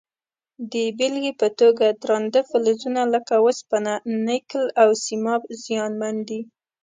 [0.71, 3.93] د بیلګې په توګه درانده فلزونه لکه وسپنه،
[4.27, 6.41] نکل او سیماب زیانمن دي.